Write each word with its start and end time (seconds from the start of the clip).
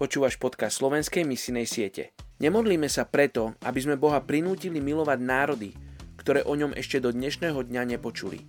Počúvaš 0.00 0.40
podcast 0.40 0.80
slovenskej 0.80 1.28
misinej 1.28 1.68
siete. 1.68 2.16
Nemodlíme 2.40 2.88
sa 2.88 3.04
preto, 3.04 3.52
aby 3.60 3.84
sme 3.84 4.00
Boha 4.00 4.24
prinútili 4.24 4.80
milovať 4.80 5.18
národy, 5.20 5.76
ktoré 6.16 6.40
o 6.48 6.56
ňom 6.56 6.72
ešte 6.72 7.04
do 7.04 7.12
dnešného 7.12 7.60
dňa 7.60 7.84
nepočuli. 7.84 8.48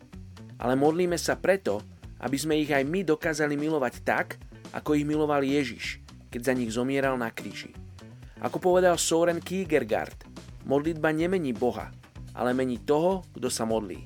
Ale 0.63 0.79
modlíme 0.79 1.19
sa 1.19 1.35
preto, 1.35 1.83
aby 2.23 2.39
sme 2.39 2.55
ich 2.55 2.71
aj 2.71 2.87
my 2.87 3.03
dokázali 3.03 3.59
milovať 3.59 3.99
tak, 3.99 4.39
ako 4.71 4.95
ich 4.95 5.03
miloval 5.03 5.43
Ježiš, 5.43 5.99
keď 6.31 6.39
za 6.39 6.53
nich 6.55 6.71
zomieral 6.71 7.19
na 7.19 7.27
kríži. 7.27 7.75
Ako 8.39 8.63
povedal 8.63 8.95
Soren 8.95 9.43
Kierkegaard, 9.43 10.23
modlitba 10.63 11.11
nemení 11.11 11.51
Boha, 11.51 11.91
ale 12.31 12.55
mení 12.55 12.79
toho, 12.79 13.27
kto 13.35 13.51
sa 13.51 13.67
modlí. 13.67 13.99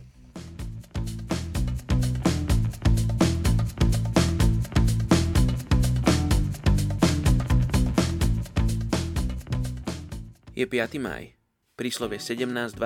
Je 10.55 10.63
5. 10.63 11.03
maj, 11.03 11.35
príslovie 11.75 12.15
17.22. 12.15 12.79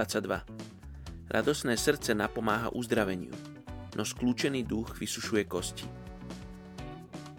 Radosné 1.30 1.78
srdce 1.78 2.18
napomáha 2.18 2.74
uzdraveniu, 2.74 3.30
no 3.94 4.02
skľúčený 4.02 4.66
duch 4.66 4.98
vysušuje 4.98 5.46
kosti. 5.46 5.86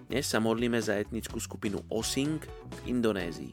Dnes 0.07 0.31
sa 0.31 0.39
modlíme 0.39 0.79
za 0.79 1.03
etnickú 1.03 1.43
skupinu 1.43 1.83
Osing 1.91 2.39
v 2.47 2.79
Indonézii. 2.95 3.51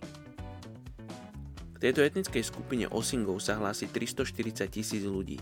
K 1.73 1.77
tejto 1.81 2.05
etnickej 2.05 2.45
skupine 2.45 2.86
Osingov 2.94 3.41
sa 3.41 3.58
hlási 3.58 3.89
340 3.89 4.70
tisíc 4.70 5.02
ľudí. 5.02 5.41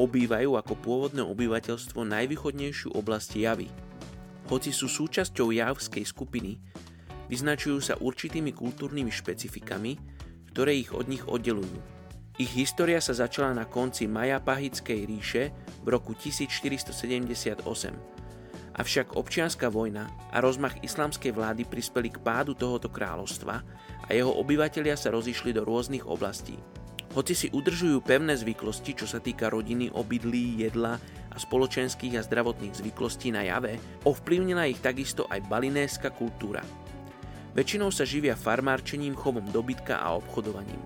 Obývajú 0.00 0.56
ako 0.56 0.80
pôvodné 0.80 1.28
obyvateľstvo 1.28 2.08
najvýchodnejšiu 2.08 2.88
oblasť 2.96 3.36
Javy. 3.36 3.68
Hoci 4.48 4.72
sú 4.72 4.88
súčasťou 4.88 5.52
javskej 5.52 6.08
skupiny, 6.08 6.56
Vyznačujú 7.26 7.78
sa 7.82 7.98
určitými 7.98 8.54
kultúrnymi 8.54 9.10
špecifikami, 9.10 9.98
ktoré 10.54 10.78
ich 10.78 10.94
od 10.94 11.10
nich 11.10 11.26
oddelujú. 11.26 11.96
Ich 12.36 12.52
história 12.52 13.00
sa 13.00 13.16
začala 13.16 13.56
na 13.56 13.64
konci 13.64 14.04
Majapahickej 14.04 15.00
ríše 15.08 15.56
v 15.80 15.88
roku 15.88 16.12
1478. 16.12 17.64
Avšak 18.76 19.16
občianská 19.16 19.72
vojna 19.72 20.04
a 20.28 20.44
rozmach 20.44 20.76
islamskej 20.84 21.32
vlády 21.32 21.64
prispeli 21.64 22.12
k 22.12 22.20
pádu 22.20 22.52
tohoto 22.52 22.92
kráľovstva 22.92 23.64
a 24.04 24.08
jeho 24.12 24.28
obyvatelia 24.36 25.00
sa 25.00 25.08
rozišli 25.16 25.56
do 25.56 25.64
rôznych 25.64 26.04
oblastí. 26.04 26.60
Hoci 27.16 27.32
si 27.32 27.48
udržujú 27.48 28.04
pevné 28.04 28.36
zvyklosti, 28.36 28.92
čo 28.92 29.08
sa 29.08 29.16
týka 29.16 29.48
rodiny, 29.48 29.88
obydlí, 29.96 30.60
jedla 30.68 31.00
a 31.32 31.36
spoločenských 31.40 32.20
a 32.20 32.24
zdravotných 32.28 32.76
zvyklostí 32.76 33.32
na 33.32 33.48
jave, 33.48 33.80
ovplyvnila 34.04 34.68
ich 34.68 34.84
takisto 34.84 35.24
aj 35.32 35.40
balinésska 35.48 36.12
kultúra. 36.12 36.60
Väčšinou 37.56 37.88
sa 37.88 38.04
živia 38.04 38.36
farmárčením, 38.36 39.16
chovom 39.16 39.48
dobytka 39.48 39.96
a 39.96 40.12
obchodovaním. 40.12 40.76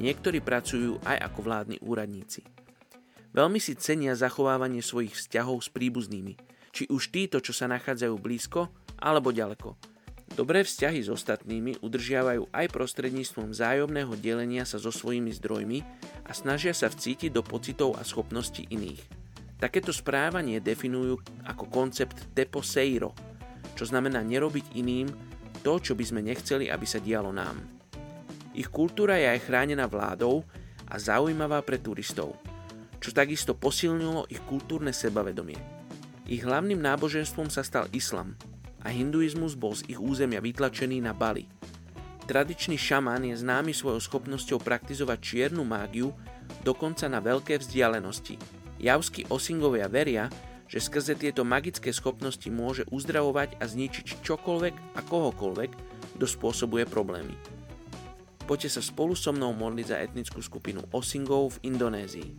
Niektorí 0.00 0.40
pracujú 0.40 0.96
aj 1.04 1.20
ako 1.20 1.38
vládni 1.44 1.76
úradníci. 1.84 2.40
Veľmi 3.36 3.60
si 3.60 3.76
cenia 3.76 4.16
zachovávanie 4.16 4.80
svojich 4.80 5.12
vzťahov 5.12 5.60
s 5.60 5.68
príbuznými, 5.68 6.40
či 6.72 6.88
už 6.88 7.12
títo, 7.12 7.44
čo 7.44 7.52
sa 7.52 7.68
nachádzajú 7.68 8.16
blízko, 8.16 8.72
alebo 8.96 9.36
ďaleko. 9.36 9.76
Dobré 10.32 10.64
vzťahy 10.64 11.04
s 11.04 11.12
ostatnými 11.12 11.84
udržiavajú 11.84 12.48
aj 12.56 12.72
prostredníctvom 12.72 13.52
vzájomného 13.52 14.16
delenia 14.16 14.64
sa 14.64 14.80
so 14.80 14.88
svojimi 14.88 15.28
zdrojmi 15.28 15.84
a 16.24 16.32
snažia 16.32 16.72
sa 16.72 16.88
vcítiť 16.88 17.36
do 17.36 17.44
pocitov 17.44 18.00
a 18.00 18.02
schopností 18.02 18.64
iných. 18.72 19.04
Takéto 19.60 19.92
správanie 19.92 20.56
definujú 20.64 21.20
ako 21.44 21.68
koncept 21.68 22.16
deposeiro, 22.32 23.12
čo 23.76 23.84
znamená 23.84 24.24
nerobiť 24.24 24.72
iným 24.72 25.33
to, 25.64 25.80
čo 25.80 25.96
by 25.96 26.04
sme 26.04 26.20
nechceli, 26.20 26.68
aby 26.68 26.84
sa 26.84 27.00
dialo 27.00 27.32
nám. 27.32 27.56
Ich 28.52 28.68
kultúra 28.68 29.16
je 29.16 29.32
aj 29.34 29.48
chránená 29.48 29.88
vládou 29.88 30.44
a 30.86 30.94
zaujímavá 31.00 31.64
pre 31.64 31.80
turistov, 31.80 32.36
čo 33.00 33.10
takisto 33.10 33.56
posilnilo 33.56 34.28
ich 34.28 34.38
kultúrne 34.44 34.92
sebavedomie. 34.92 35.58
Ich 36.28 36.44
hlavným 36.44 36.78
náboženstvom 36.78 37.48
sa 37.48 37.64
stal 37.64 37.88
islam 37.90 38.36
a 38.84 38.92
hinduizmus 38.92 39.56
bol 39.56 39.72
z 39.72 39.88
ich 39.88 39.98
územia 39.98 40.38
vytlačený 40.38 41.00
na 41.00 41.16
Bali. 41.16 41.48
Tradičný 42.24 42.80
šamán 42.80 43.24
je 43.28 43.36
známy 43.36 43.76
svojou 43.76 44.00
schopnosťou 44.00 44.60
praktizovať 44.60 45.18
čiernu 45.20 45.64
mágiu 45.64 46.12
dokonca 46.64 47.04
na 47.08 47.20
veľké 47.20 47.60
vzdialenosti. 47.60 48.40
Javskí 48.80 49.28
osingovia 49.28 49.88
veria, 49.88 50.28
že 50.74 50.82
skrze 50.82 51.14
tieto 51.14 51.46
magické 51.46 51.94
schopnosti 51.94 52.50
môže 52.50 52.82
uzdravovať 52.90 53.62
a 53.62 53.64
zničiť 53.70 54.26
čokoľvek 54.26 54.98
a 54.98 55.00
kohokoľvek, 55.06 55.70
kto 56.18 56.26
spôsobuje 56.26 56.82
problémy. 56.82 57.38
Poďte 58.42 58.74
sa 58.74 58.82
spolu 58.82 59.14
so 59.14 59.30
mnou 59.30 59.54
modliť 59.54 59.86
za 59.86 60.02
etnickú 60.02 60.42
skupinu 60.42 60.82
Osingov 60.90 61.54
v 61.62 61.70
Indonézii. 61.70 62.30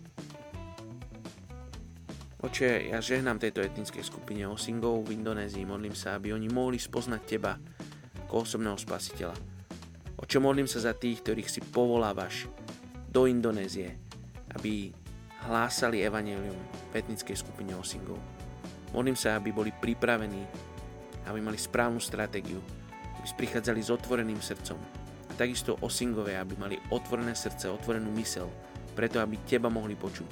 Oče, 2.43 2.91
ja 2.91 2.99
žehnám 2.99 3.39
tejto 3.39 3.63
etnickej 3.63 4.03
skupine 4.03 4.43
Osingov 4.51 5.07
v 5.07 5.15
Indonézii, 5.15 5.63
modlím 5.63 5.95
sa, 5.95 6.19
aby 6.19 6.35
oni 6.35 6.51
mohli 6.51 6.75
spoznať 6.75 7.21
Teba 7.23 7.55
ako 8.27 8.43
osobného 8.43 8.75
spasiteľa. 8.75 9.39
Oče, 10.19 10.43
modlím 10.43 10.67
sa 10.67 10.83
za 10.83 10.91
tých, 10.91 11.23
ktorých 11.23 11.47
si 11.47 11.63
povolávaš 11.63 12.51
do 13.07 13.31
Indonézie, 13.31 13.95
aby 14.59 14.91
hlásali 15.45 16.01
evanelium 16.01 16.57
v 16.91 16.93
etnickej 16.97 17.37
skupine 17.37 17.73
Osingov. 17.77 18.17
Modlím 18.91 19.17
sa, 19.17 19.37
aby 19.37 19.51
boli 19.51 19.71
pripravení, 19.71 20.41
aby 21.29 21.39
mali 21.41 21.59
správnu 21.59 22.01
stratégiu, 22.01 22.61
aby 23.19 23.27
prichádzali 23.35 23.81
s 23.81 23.89
otvoreným 23.93 24.39
srdcom. 24.41 24.79
A 25.29 25.31
takisto 25.35 25.77
Osingové, 25.81 26.37
aby 26.39 26.55
mali 26.55 26.75
otvorené 26.89 27.35
srdce, 27.35 27.69
otvorenú 27.69 28.09
mysel, 28.17 28.47
preto 28.95 29.19
aby 29.19 29.41
teba 29.43 29.67
mohli 29.67 29.93
počuť. 29.93 30.29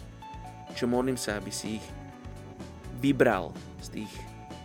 Čo 0.73 0.89
modlím 0.89 1.19
sa, 1.19 1.37
aby 1.37 1.51
si 1.53 1.77
ich 1.77 1.85
vybral 3.03 3.51
z, 3.83 3.99
tých, 3.99 4.13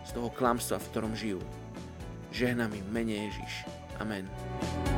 z 0.06 0.10
toho 0.14 0.30
klamstva, 0.30 0.78
v 0.78 0.88
ktorom 0.94 1.12
žijú. 1.18 1.40
Žehnám 2.30 2.70
mene 2.94 3.28
Ježiš. 3.28 3.66
Amen. 3.98 4.97